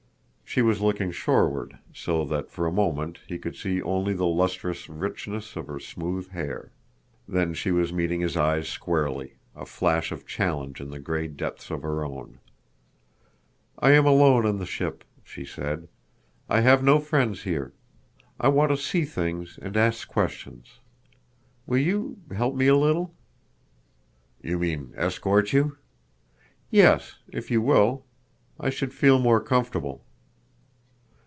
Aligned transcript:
She 0.43 0.61
was 0.61 0.81
looking 0.81 1.13
shoreward, 1.13 1.79
so 1.93 2.25
that 2.25 2.51
for 2.51 2.67
a 2.67 2.73
moment 2.73 3.19
he 3.25 3.37
could 3.39 3.55
see 3.55 3.81
only 3.81 4.11
the 4.13 4.25
lustrous 4.25 4.89
richness 4.89 5.55
of 5.55 5.67
her 5.67 5.79
smooth 5.79 6.31
hair. 6.31 6.73
Then 7.25 7.53
she 7.53 7.71
was 7.71 7.93
meeting 7.93 8.19
his 8.19 8.35
eyes 8.35 8.67
squarely, 8.67 9.35
a 9.55 9.65
flash 9.65 10.11
of 10.11 10.27
challenge 10.27 10.81
in 10.81 10.89
the 10.89 10.99
gray 10.99 11.29
depths 11.29 11.71
of 11.71 11.83
her 11.83 12.03
own. 12.03 12.39
"I 13.79 13.91
am 13.91 14.05
alone 14.05 14.45
on 14.45 14.57
the 14.57 14.65
ship," 14.65 15.05
she 15.23 15.45
said. 15.45 15.87
"I 16.49 16.59
have 16.59 16.83
no 16.83 16.99
friends 16.99 17.43
here. 17.43 17.71
I 18.37 18.49
want 18.49 18.71
to 18.71 18.75
see 18.77 19.05
things 19.05 19.57
and 19.61 19.77
ask 19.77 20.05
questions. 20.05 20.81
Will 21.65 21.77
you... 21.77 22.17
help 22.35 22.55
me 22.55 22.67
a 22.67 22.75
little?" 22.75 23.13
"You 24.41 24.59
mean... 24.59 24.91
escort 24.97 25.53
you?" 25.53 25.77
"Yes, 26.69 27.19
if 27.29 27.49
you 27.49 27.61
will. 27.61 28.03
I 28.59 28.69
should 28.69 28.93
feel 28.93 29.17
more 29.17 29.39
comfortable." 29.39 30.03